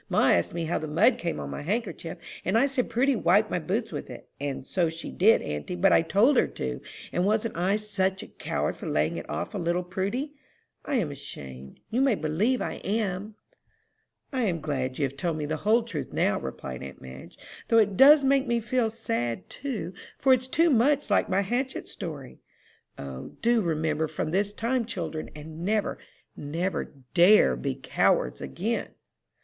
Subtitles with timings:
[0.09, 3.51] "Ma asked me how the mud came on my handkerchief, and I said Prudy wiped
[3.51, 4.27] my boots with it.
[4.39, 6.81] And so she did, auntie, but I told her to;
[7.11, 10.33] and wasn't I such a coward for laying it off on little Prudy?
[10.83, 13.35] I am ashamed you may believe I am."
[14.33, 17.37] "I am glad you have told me the whole truth now," replied aunt Madge,
[17.67, 21.87] "though it does make me feel sad, too, for it's too much like my hatchet
[21.87, 22.39] story.
[22.97, 25.99] O, do remember from this time, children, and never,
[26.35, 28.95] never, dare be cowards again!"